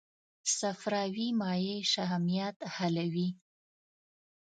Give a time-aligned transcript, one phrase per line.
[0.59, 3.29] صفراوي مایع شحمیات حلوي.